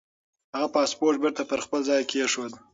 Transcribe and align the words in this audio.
هغه 0.55 0.67
پاسپورت 0.75 1.17
بېرته 1.23 1.43
پر 1.49 1.59
خپل 1.65 1.79
ځای 1.89 2.01
کېښود. 2.11 2.53